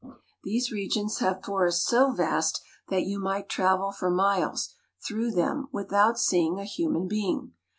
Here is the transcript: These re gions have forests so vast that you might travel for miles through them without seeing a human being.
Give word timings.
These 0.43 0.71
re 0.71 0.89
gions 0.89 1.19
have 1.19 1.43
forests 1.43 1.87
so 1.87 2.11
vast 2.11 2.59
that 2.89 3.03
you 3.05 3.19
might 3.19 3.47
travel 3.47 3.91
for 3.91 4.09
miles 4.09 4.73
through 5.05 5.29
them 5.29 5.67
without 5.71 6.17
seeing 6.17 6.57
a 6.59 6.63
human 6.65 7.07
being. 7.07 7.53